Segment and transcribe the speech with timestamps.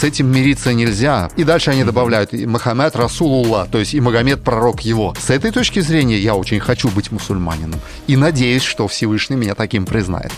[0.00, 1.28] с этим мириться нельзя.
[1.36, 5.14] И дальше они добавляют и Мухаммед Расулулла, то есть и Магомед пророк его.
[5.18, 7.78] С этой точки зрения я очень хочу быть мусульманином.
[8.06, 10.32] И надеюсь, что Всевышний меня таким признает.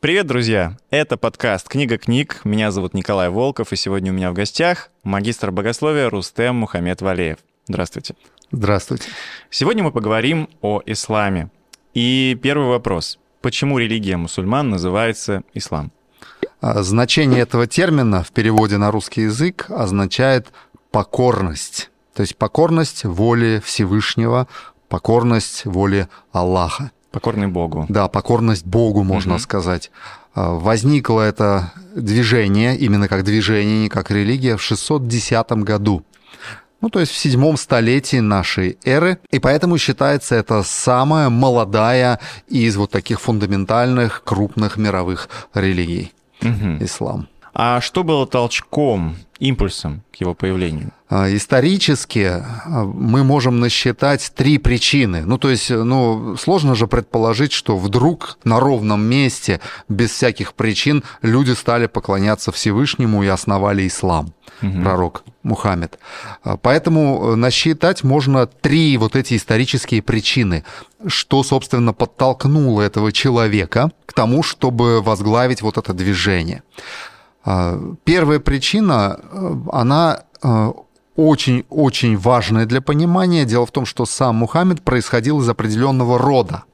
[0.00, 0.76] Привет, друзья!
[0.90, 2.42] Это подкаст «Книга книг».
[2.44, 7.38] Меня зовут Николай Волков, и сегодня у меня в гостях магистр богословия Рустем Мухаммед Валеев.
[7.66, 8.14] Здравствуйте.
[8.52, 9.08] Здравствуйте.
[9.48, 11.50] Сегодня мы поговорим о исламе.
[11.94, 13.18] И первый вопрос.
[13.40, 15.92] Почему религия мусульман называется ислам?
[16.60, 20.48] А, значение этого термина в переводе на русский язык означает
[20.90, 21.90] покорность.
[22.14, 24.46] То есть покорность воле Всевышнего,
[24.88, 26.90] покорность воле Аллаха.
[27.12, 27.86] Покорный Богу.
[27.88, 29.40] Да, покорность Богу, можно угу.
[29.40, 29.90] сказать.
[30.34, 36.04] А, возникло это движение, именно как движение, не как религия, в 610 году.
[36.80, 39.18] Ну, то есть в седьмом столетии нашей эры.
[39.30, 46.12] И поэтому считается это самая молодая из вот таких фундаментальных крупных мировых религий.
[46.42, 46.84] Угу.
[46.84, 47.28] Ислам.
[47.52, 50.92] А что было толчком, импульсом к его появлению?
[51.10, 55.22] А, исторически а, мы можем насчитать три причины.
[55.26, 61.02] Ну, то есть, ну, сложно же предположить, что вдруг на ровном месте, без всяких причин,
[61.20, 64.82] люди стали поклоняться Всевышнему и основали ислам, угу.
[64.82, 65.98] пророк Мухаммед.
[66.44, 70.64] А, поэтому насчитать можно три вот эти исторические причины,
[71.08, 76.62] что, собственно, подтолкнуло этого человека к тому, чтобы возглавить вот это движение.
[78.04, 79.18] Первая причина,
[79.72, 80.24] она
[81.16, 83.44] очень-очень важное для понимания.
[83.44, 86.64] Дело в том, что сам Мухаммед происходил из определенного рода.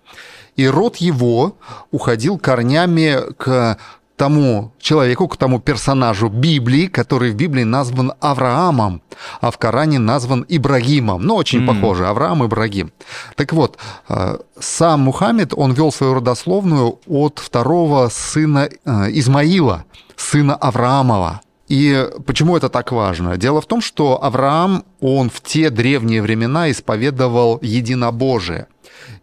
[0.56, 1.56] И род его
[1.90, 3.78] уходил корнями к
[4.16, 9.02] тому человеку, к тому персонажу Библии, который в Библии назван Авраамом,
[9.40, 11.22] а в Коране назван Ибрагимом.
[11.22, 11.66] Ну, очень mm.
[11.66, 12.92] похоже, Авраам и Ибрагим.
[13.36, 13.76] Так вот,
[14.08, 19.84] э, сам Мухаммед, он вел свою родословную от второго сына э, Измаила,
[20.16, 21.40] сына Авраамова.
[21.68, 23.36] И почему это так важно?
[23.36, 28.68] Дело в том, что Авраам, он в те древние времена исповедовал единобожие.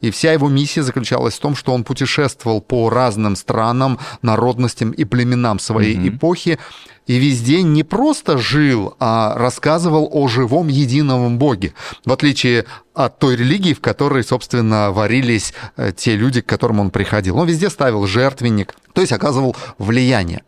[0.01, 5.05] И вся его миссия заключалась в том, что он путешествовал по разным странам, народностям и
[5.05, 6.17] племенам своей mm-hmm.
[6.17, 6.59] эпохи,
[7.07, 11.73] и везде не просто жил, а рассказывал о живом едином Боге,
[12.05, 16.91] в отличие от той религии, в которой, собственно, варились э, те люди, к которым он
[16.91, 17.37] приходил.
[17.37, 20.43] Он везде ставил жертвенник, то есть оказывал влияние.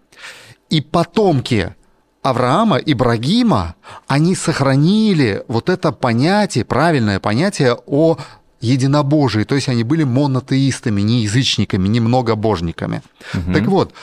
[0.70, 1.76] И потомки
[2.26, 3.76] Авраама, Ибрагима,
[4.08, 8.18] они сохранили вот это понятие, правильное понятие о
[8.62, 13.04] единобожии, то есть они были монотеистами, не язычниками, не многобожниками.
[13.34, 13.54] Угу.
[13.54, 13.94] Так вот,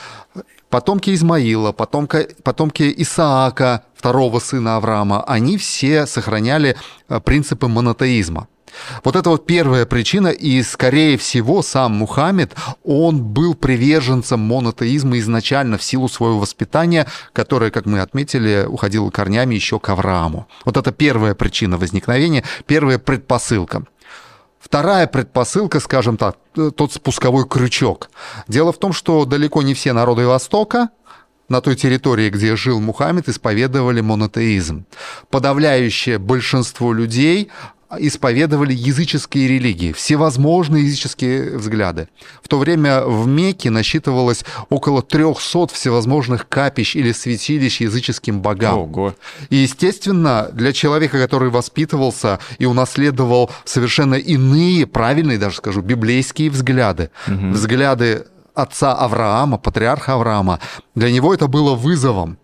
[0.69, 6.77] потомки Измаила, потомка, потомки Исаака, второго сына Авраама, они все сохраняли
[7.09, 8.47] э, принципы монотеизма.
[9.03, 12.53] Вот это вот первая причина, и, скорее всего, сам Мухаммед,
[12.83, 19.55] он был приверженцем монотеизма изначально в силу своего воспитания, которое, как мы отметили, уходило корнями
[19.55, 20.47] еще к Аврааму.
[20.65, 23.83] Вот это первая причина возникновения, первая предпосылка.
[24.59, 28.09] Вторая предпосылка, скажем так, тот спусковой крючок.
[28.47, 30.89] Дело в том, что далеко не все народы Востока
[31.49, 34.85] на той территории, где жил Мухаммед, исповедовали монотеизм.
[35.29, 37.51] Подавляющее большинство людей
[37.99, 42.07] исповедовали языческие религии, всевозможные языческие взгляды.
[42.41, 48.77] В то время в Мекке насчитывалось около 300 всевозможных капищ или святилищ языческим богам.
[48.77, 49.15] Ого.
[49.49, 57.09] И, естественно, для человека, который воспитывался и унаследовал совершенно иные, правильные даже скажу, библейские взгляды,
[57.27, 57.51] угу.
[57.51, 60.59] взгляды отца Авраама, патриарха Авраама,
[60.95, 62.37] для него это было вызовом.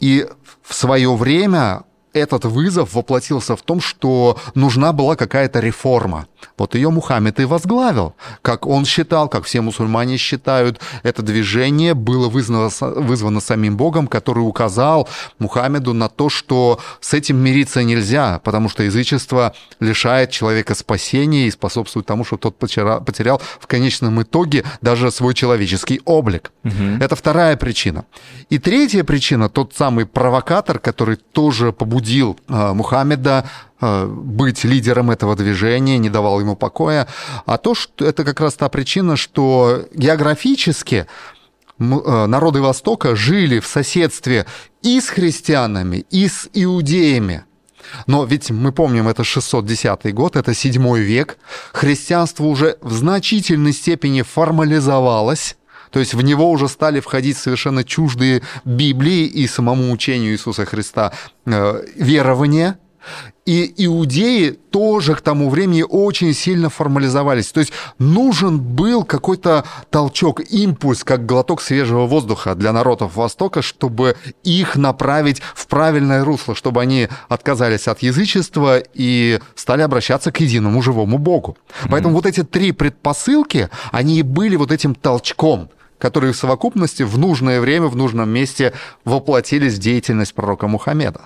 [0.00, 0.26] И
[0.62, 6.26] в свое время этот вызов воплотился в том, что нужна была какая-то реформа.
[6.58, 8.14] Вот ее Мухаммед и возглавил.
[8.42, 14.40] Как он считал, как все мусульмане считают, это движение было вызвано, вызвано самим Богом, который
[14.40, 15.08] указал
[15.38, 21.50] Мухаммеду на то, что с этим мириться нельзя, потому что язычество лишает человека спасения и
[21.50, 26.52] способствует тому, что тот потерял в конечном итоге даже свой человеческий облик.
[26.64, 26.98] Угу.
[27.00, 28.04] Это вторая причина.
[28.50, 32.01] И третья причина, тот самый провокатор, который тоже побудил
[32.48, 33.44] э, Мухаммеда
[33.82, 37.08] Э, быть лидером этого движения, не давал ему покоя,
[37.46, 41.06] а то, что это как раз та причина, что географически
[41.80, 44.46] э, народы Востока жили в соседстве
[44.82, 47.44] и с христианами, и с иудеями.
[48.06, 51.38] Но ведь мы помним, это 610 год, это 7 век.
[51.72, 55.56] Христианство уже в значительной степени формализовалось.
[55.92, 61.12] То есть в него уже стали входить совершенно чуждые Библии и самому учению Иисуса Христа
[61.46, 62.78] э, верования–
[63.44, 67.50] И иудеи тоже к тому времени очень сильно формализовались.
[67.50, 74.16] То есть нужен был какой-то толчок, импульс, как глоток свежего воздуха для народов Востока, чтобы
[74.44, 80.80] их направить в правильное русло, чтобы они отказались от язычества и стали обращаться к единому
[80.80, 81.56] живому Богу.
[81.90, 82.16] Поэтому mm-hmm.
[82.16, 85.68] вот эти три предпосылки, они и были вот этим толчком
[86.02, 88.72] которые в совокупности в нужное время, в нужном месте
[89.04, 91.20] воплотились в деятельность пророка Мухаммеда.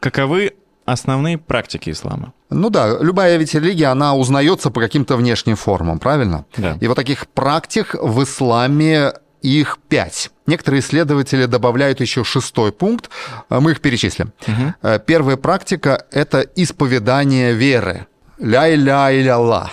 [0.00, 0.52] Каковы
[0.84, 2.34] основные практики ислама?
[2.50, 6.44] Ну да, любая ведь религия, она узнается по каким-то внешним формам, правильно?
[6.58, 6.76] Да.
[6.78, 10.30] И вот таких практик в исламе их пять.
[10.46, 13.08] Некоторые исследователи добавляют еще шестой пункт,
[13.48, 14.34] мы их перечислим.
[14.46, 14.98] Угу.
[15.06, 18.06] Первая практика– это исповедание веры.
[18.38, 19.70] Ля-ля-ля-ла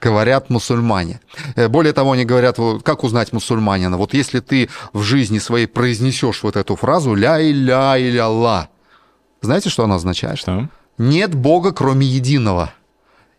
[0.00, 1.20] говорят мусульмане.
[1.56, 3.96] Э, более того, они говорят, как узнать мусульманина?
[3.96, 8.68] Вот если ты в жизни своей произнесешь вот эту фразу «ля-ля-ля-ла»,
[9.40, 10.38] знаете, что она означает?
[10.38, 10.68] Что?
[10.98, 12.72] Нет Бога, кроме единого.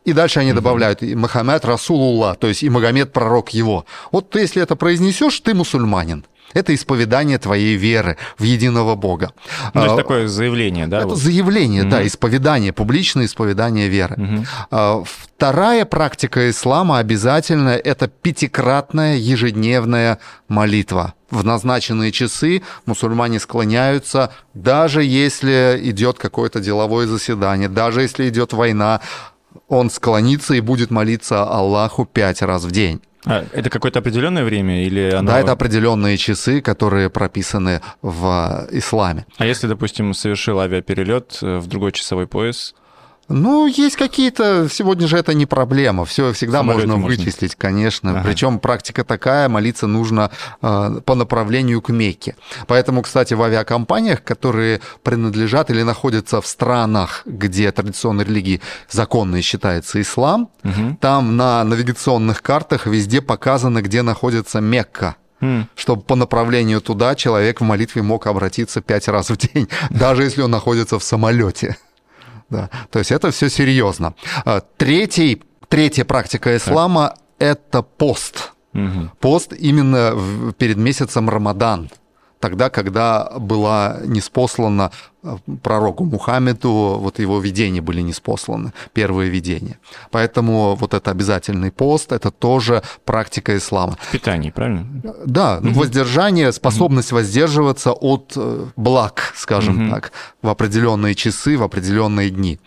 [0.06, 3.86] И дальше они добавляют и Мухаммед Расулулла, то есть и Магомед пророк его.
[4.12, 6.26] Вот ты, если это произнесешь, ты мусульманин.
[6.54, 9.34] Это исповедание твоей веры в единого Бога.
[9.74, 11.00] Ну, это а, такое заявление, да?
[11.00, 11.18] Это вот?
[11.18, 11.92] заявление, угу.
[11.92, 14.46] да, исповедание, публичное исповедание веры.
[14.72, 15.06] Угу.
[15.06, 21.13] Вторая практика ислама обязательно– это пятикратная ежедневная молитва.
[21.30, 29.01] В назначенные часы мусульмане склоняются, даже если идет какое-то деловое заседание, даже если идет война,
[29.68, 33.01] он склонится и будет молиться Аллаху пять раз в день.
[33.25, 35.31] А, это какое-то определенное время или оно...
[35.31, 39.25] Да, это определенные часы, которые прописаны в исламе.
[39.38, 42.75] А если, допустим, совершил авиаперелет э, в другой часовой пояс,
[43.30, 48.12] ну, есть какие-то, сегодня же это не проблема, все всегда можно, можно вычислить, конечно.
[48.12, 48.24] Ага.
[48.26, 50.31] Причем практика такая, молиться нужно
[50.62, 52.36] э, по направлению к Мекке.
[52.68, 60.02] Поэтому, кстати, в авиакомпаниях, которые принадлежат или находятся в странах, где традиционной религии законной считается
[60.02, 60.98] ислам, угу.
[61.00, 65.16] там на навигационных картах везде показано, где находится Мекка.
[65.42, 65.68] Mm.
[65.75, 70.42] чтобы по направлению туда человек в молитве мог обратиться пять раз в день, даже если
[70.42, 71.78] он находится в самолете.
[72.50, 72.69] Да.
[72.92, 74.13] То есть это все серьезно.
[74.46, 78.54] А, третий, третья практика ислама– это пост.
[78.74, 79.12] Угу.
[79.19, 81.90] Пост именно перед месяцем Рамадан
[82.39, 84.91] тогда, когда была неспослана
[85.24, 89.77] э, пророку Мухаммеду, вот его видения были неспосланы, первые видения.
[90.12, 93.97] Поэтому вот это обязательный пост, это тоже практика ислама.
[94.01, 94.88] В питании, правильно?
[95.25, 95.71] Да, угу.
[95.71, 97.19] воздержание, способность угу.
[97.19, 99.91] воздерживаться от э, благ, скажем угу.
[99.91, 102.59] так, в определенные часы, в определенные дни.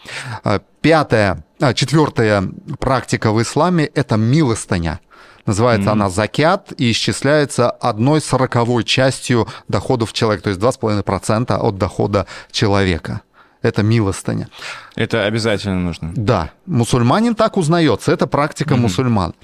[0.44, 2.44] А, пятая, а, четвертая
[2.78, 5.00] практика в исламе– это милостыня–
[5.46, 5.92] Называется mm-hmm.
[5.92, 13.22] она закят и исчисляется одной сороковой частью доходов человека, то есть 2,5% от дохода человека.
[13.60, 14.48] Это милостыня.
[14.96, 16.12] Это обязательно нужно.
[16.16, 16.50] Да.
[16.66, 18.10] Мусульманин так узнается.
[18.12, 18.78] Это практика mm-hmm.
[18.78, 19.34] мусульман.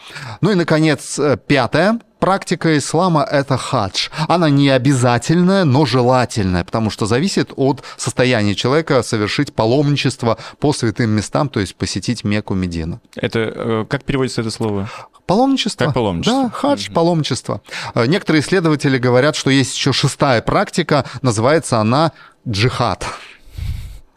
[0.41, 4.09] Ну и, наконец, э, пятое практика ислама– это хадж.
[4.29, 11.11] Она не обязательная, но желательная, потому что зависит от состояния человека совершить паломничество по святым
[11.11, 13.00] местам, то есть посетить Мекку, Медину.
[13.17, 14.88] Это э, как переводится это слово?
[15.26, 15.85] Паломничество.
[15.85, 16.43] Как паломничество.
[16.44, 17.61] Да, хадж, паломничество.
[17.94, 22.12] Э, некоторые исследователи говорят, что есть еще шестая практика, называется она
[22.49, 23.05] джихад.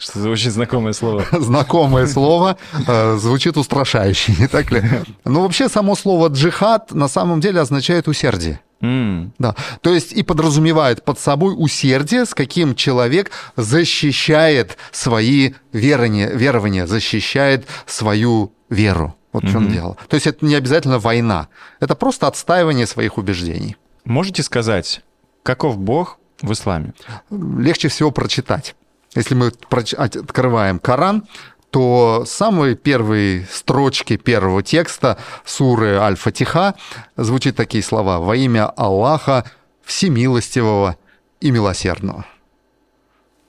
[0.02, 1.26] Что за очень знакомое слово.
[1.32, 2.58] Знакомое слово,
[2.88, 4.82] э, звучит устрашающе, не так ли?
[5.26, 8.60] Ну, вообще, само слово джихад на самом деле означает усердие.
[8.82, 9.30] Mm.
[9.38, 9.56] Да.
[9.82, 17.68] То есть и подразумевает под собой усердие, с каким человек защищает свои верования, верования защищает
[17.86, 19.16] свою веру.
[19.34, 19.72] Вот в чем mm-hmm.
[19.72, 19.98] дело.
[20.08, 21.48] То есть это не обязательно война,
[21.80, 23.78] это просто отстаивание своих убеждений.
[24.04, 25.02] Можете сказать,
[25.44, 26.94] каков Бог в исламе?
[27.30, 28.76] Легче всего прочитать.
[29.16, 29.52] Если мы
[29.98, 31.24] открываем Коран,
[31.70, 36.76] то самые первые строчки первого текста суры Аль-Фатиха
[37.16, 39.50] звучат такие слова «Во имя Аллаха
[39.84, 40.98] Всемилостивого
[41.40, 42.26] и Милосердного».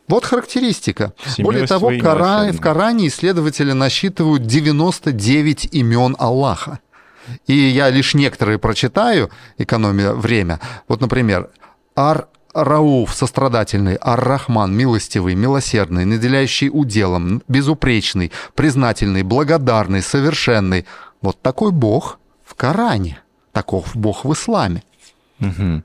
[0.09, 1.15] Вот характеристика.
[1.39, 6.81] Более того, Коран, в Коране исследователи насчитывают 99 имен Аллаха.
[7.47, 10.61] И я лишь некоторые прочитаю, экономия время.
[10.89, 11.51] Вот, например,
[11.95, 20.87] Ар Рауф, сострадательный, Ар-Рахман, милостивый, милосердный, наделяющий уделом, безупречный, признательный, благодарный, совершенный.
[21.21, 23.19] Вот такой Бог в Коране.
[23.53, 24.83] Таков Бог в исламе.
[25.41, 25.83] Угу.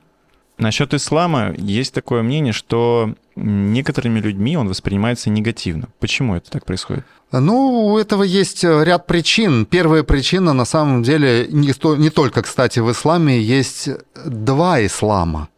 [0.58, 5.88] Насчет ислама есть такое мнение, что некоторыми людьми он воспринимается негативно.
[6.00, 7.04] Почему это так происходит?
[7.30, 9.66] Ну, у этого есть ряд причин.
[9.66, 13.88] Первая причина, на самом деле, не, не только, кстати, в исламе есть
[14.24, 15.48] два ислама.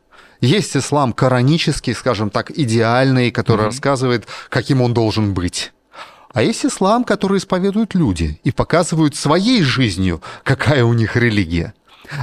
[0.41, 3.65] Есть ислам коранический, скажем так, идеальный, который mm-hmm.
[3.65, 5.73] рассказывает, каким он должен быть.
[6.33, 11.75] А есть ислам, который исповедуют люди и показывают своей жизнью, какая у них религия.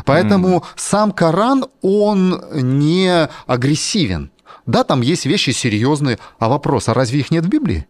[0.06, 0.64] Поэтому mm.
[0.76, 4.32] сам Коран, он не агрессивен.
[4.66, 7.88] Да, там есть вещи серьезные, а вопрос, а разве их нет в Библии?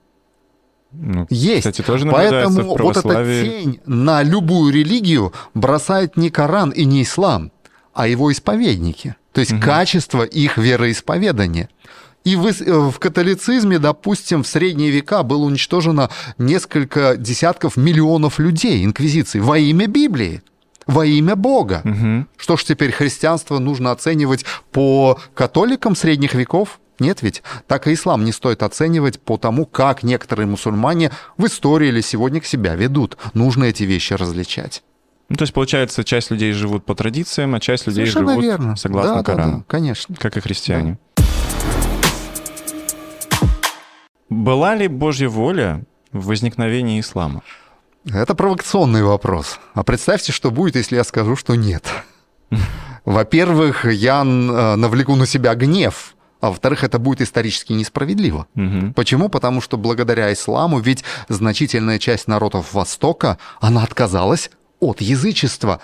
[0.91, 1.67] Ну, есть.
[1.67, 7.51] Кстати, тоже Поэтому вот эта тень на любую религию бросает не Коран и не ислам,
[7.93, 9.15] а его исповедники.
[9.38, 9.62] То есть угу.
[9.62, 11.70] качество их вероисповедания.
[12.24, 18.84] И в, э, в католицизме, допустим, в средние века было уничтожено несколько десятков миллионов людей,
[18.84, 20.41] инквизиции, во имя Библии
[20.88, 21.84] во имя Бога.
[21.86, 22.25] Угу.
[22.38, 26.79] Что ж теперь христианство нужно оценивать по католикам средних веков?
[26.98, 27.44] Нет ведь?
[27.67, 32.41] Так и ислам не стоит оценивать по тому, как некоторые мусульмане в истории или сегодня
[32.41, 33.20] к себя ведут.
[33.36, 34.82] Нужно эти вещи различать.
[35.29, 38.75] Ну, то есть, получается, часть людей живут по традициям, а часть людей Совершенно живут верно.
[38.77, 39.51] согласно да, Корану.
[39.51, 40.15] Да, да, конечно.
[40.15, 40.98] Как и христиане.
[41.17, 41.24] Да.
[44.29, 47.41] Была ли Божья воля в возникновении ислама?
[48.05, 49.60] Это провокационный вопрос.
[49.74, 51.86] А представьте, что будет, если я скажу, что нет.
[53.05, 58.48] Во-первых, я э, навлеку на себя гнев, а во-вторых, это будет исторически несправедливо.
[58.55, 58.93] Угу.
[58.96, 59.29] Почему?
[59.29, 65.81] Потому что благодаря исламу ведь значительная часть народов Востока, она отказалась от язычества.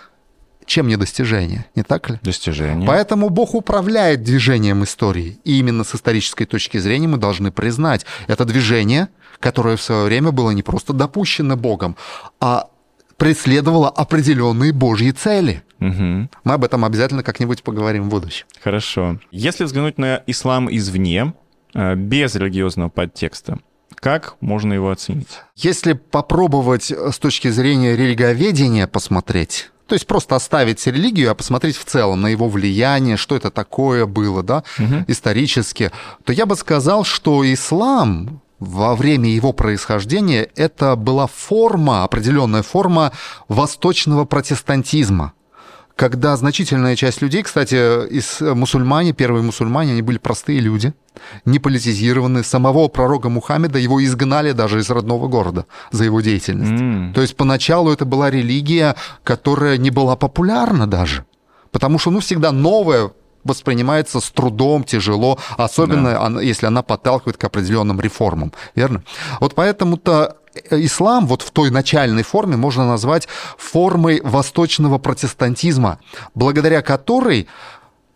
[0.66, 2.20] Чем не достижение, не так ли?
[2.22, 2.88] Достижение.
[2.88, 5.40] Поэтому Бог управляет движением истории.
[5.44, 9.10] И именно с исторической точки зрения мы должны признать, это движение–
[9.44, 11.98] которое в свое время было не просто допущено Богом,
[12.40, 12.70] а
[13.18, 15.64] преследовало определенные Божьи цели.
[15.82, 16.30] Угу.
[16.46, 18.46] Мы об этом обязательно как-нибудь поговорим в будущем.
[18.64, 19.20] Хорошо.
[19.32, 21.34] Если взглянуть на ислам извне,
[21.76, 23.60] э, без религиозного подтекста,
[23.96, 25.42] как можно его оценить?
[25.56, 31.86] Если попробовать с точки зрения религиоведения посмотреть, то есть просто оставить религию, а посмотреть в
[31.86, 35.06] целом на его влияние, что это такое было, да, угу.
[35.08, 35.92] исторически,
[36.24, 43.12] то я бы сказал, что ислам во время его происхождения это была форма, определенная форма
[43.48, 45.34] восточного протестантизма
[45.96, 47.76] когда значительная часть людей, кстати,
[48.10, 50.94] из мусульмане, первые мусульмане, они были простые люди,
[51.46, 52.43] не политизированные.
[52.43, 56.82] Самого пророка Мухаммеда его изгнали даже из родного города за его деятельность.
[56.82, 57.13] Mm.
[57.13, 61.25] То есть поначалу это была религия, которая не была популярна даже.
[61.72, 63.12] Потому что, ну, всегда новое
[63.43, 66.22] воспринимается с трудом, тяжело, особенно да.
[66.22, 69.03] она, если она подталкивает к определенным реформам, верно?
[69.39, 70.38] Вот поэтому-то
[70.70, 73.27] ислам вот в той начальной форме можно назвать
[73.58, 76.00] формой восточного протестантизма,
[76.36, 77.48] благодаря которой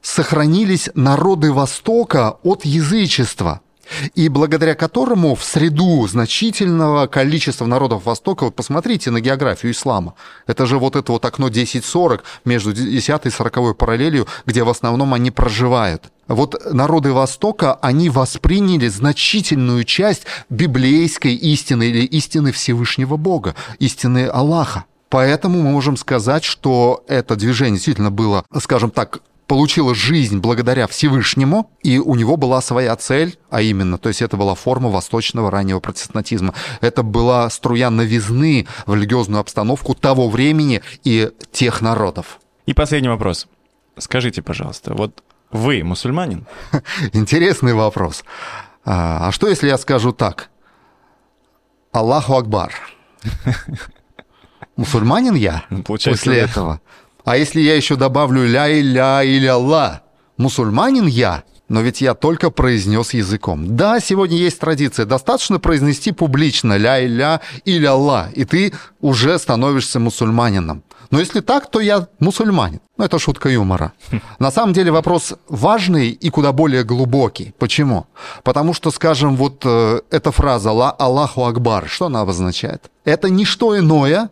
[0.08, 3.62] сохранились народы Востока от язычества–
[4.16, 10.14] и благодаря которому в среду значительного количества народов Востока, вот посмотрите на географию ислама,
[10.46, 15.14] это же вот это вот окно 10-40 между 10 и 40 параллелью, где в основном
[15.14, 16.12] они проживают.
[16.28, 24.84] Вот народы Востока, они восприняли значительную часть библейской истины или истины Всевышнего Бога, истины Аллаха.
[25.10, 31.72] Поэтому мы можем сказать, что это движение действительно было, скажем так, получила жизнь благодаря Всевышнему,
[31.82, 35.80] и у него была своя цель, а именно, то есть это была форма восточного раннего
[35.80, 36.54] протестантизма.
[36.82, 42.40] Это была струя новизны в религиозную обстановку того времени и тех народов.
[42.66, 43.48] И последний вопрос.
[43.98, 46.46] Скажите, пожалуйста, вот вы мусульманин?
[47.14, 48.24] Интересный вопрос.
[48.84, 50.50] А, а что, если я скажу так?
[51.94, 52.74] Аллаху Акбар.
[54.76, 56.82] Мусульманин я ну, после этого?
[57.28, 60.00] А если я еще добавлю ля-иля или Аллах,
[60.38, 63.76] мусульманин я, но ведь я только произнес языком.
[63.76, 65.06] Да, сегодня есть традиция.
[65.06, 70.84] Достаточно произнести публично ля-иля или Аллах, и ты уже становишься мусульманином.
[71.12, 72.80] Но если так, то я мусульманин.
[72.96, 73.92] Ну, это шутка юмора.
[74.40, 77.54] На самом деле вопрос важный и куда более глубокий.
[77.60, 78.06] Почему?
[78.44, 82.90] Потому что, скажем, вот э, эта фраза «Аллаху Акбар», что она обозначает?
[83.04, 84.30] Это не что иное,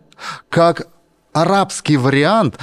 [0.48, 0.88] как
[1.34, 2.58] арабский вариант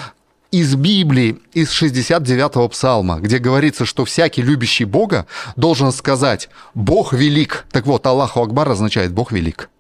[0.53, 7.65] из Библии, из 69-го псалма, где говорится, что всякий любящий Бога должен сказать «Бог велик».
[7.73, 9.71] Так вот, Аллаху Акбар означает «Бог велик».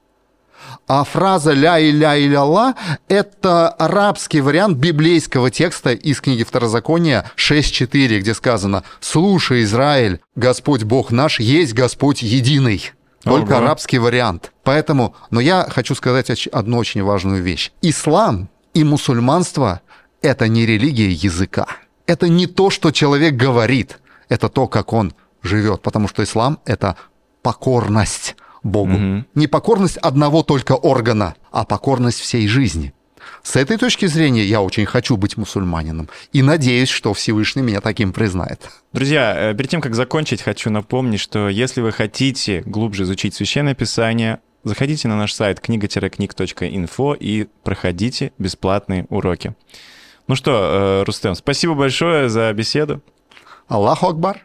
[0.89, 2.75] А фраза «ля и ля и ля ла»—
[3.09, 11.13] это арабский вариант библейского текста из книги Второзакония 6.4, где сказано «Слушай, Израиль, Господь Бог
[11.13, 12.93] наш есть Господь единый».
[13.23, 13.65] Только Ого.
[13.65, 14.51] арабский вариант.
[14.65, 17.71] Поэтому, но я хочу сказать одну очень важную вещь.
[17.81, 19.81] Ислам и мусульманство
[20.23, 21.67] это не религия языка.
[22.07, 23.99] Это не то, что человек говорит.
[24.29, 25.13] Это то, как он
[25.43, 25.83] живет.
[25.83, 26.97] Потому что ислам— это
[27.43, 28.95] покорность Богу.
[28.95, 29.25] Угу.
[29.35, 32.93] Не покорность одного только органа, а покорность всей жизни.
[33.43, 38.13] С этой точки зрения я очень хочу быть мусульманином и надеюсь, что Всевышний меня таким
[38.13, 38.69] признает.
[38.93, 43.75] Друзья, э, перед тем, как закончить, хочу напомнить, что если вы хотите глубже изучить Священное
[43.75, 49.55] Писание, заходите на наш сайт книга-книг.инфо и проходите бесплатные уроки.
[50.29, 53.01] Ну что, э, Рустем, спасибо большое за беседу.
[53.69, 54.41] Аллаху Акбар.